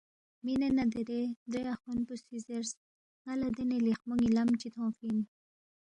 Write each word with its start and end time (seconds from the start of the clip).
مِنے 0.43 0.69
نہ 0.77 0.83
دیرے 0.93 1.21
درے 1.51 1.69
اَخون 1.73 1.99
پو 2.07 2.13
سی 2.23 2.37
زیرس، 2.45 2.71
ن٘ا 3.23 3.33
لہ 3.39 3.49
دینے 3.55 3.77
لیخمو 3.85 4.13
ن٘یلم 4.19 4.49
چی 4.59 4.67
تھونگفی 4.73 5.05
اِن 5.09 5.19